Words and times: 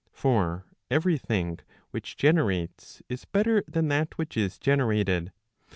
For 0.13 0.65
every 0.89 1.19
thing 1.19 1.59
which 1.91 2.17
generates 2.17 3.03
is 3.07 3.25
better 3.25 3.63
than 3.67 3.87
that 3.89 4.17
which 4.17 4.35
is 4.35 4.57
generated. 4.57 5.31